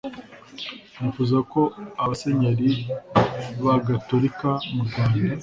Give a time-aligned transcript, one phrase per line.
[0.99, 1.61] nifuza ko
[2.03, 2.69] abasenyeri
[3.65, 5.27] bagatolika mu rwanda